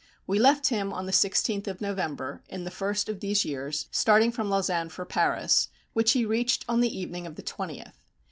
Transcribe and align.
We 0.25 0.39
left 0.39 0.69
him 0.69 0.91
on 0.91 1.05
the 1.05 1.11
16th 1.11 1.67
of 1.67 1.79
November, 1.79 2.41
in 2.49 2.63
the 2.63 2.71
first 2.71 3.07
of 3.07 3.19
these 3.19 3.45
years, 3.45 3.87
starting 3.91 4.31
from 4.31 4.49
Lausanne 4.49 4.89
for 4.89 5.05
Paris, 5.05 5.67
which 5.93 6.13
he 6.13 6.25
reached 6.25 6.65
on 6.67 6.79
the 6.81 6.97
evening 6.99 7.27
of 7.27 7.35
the 7.35 7.43
20th. 7.43 7.93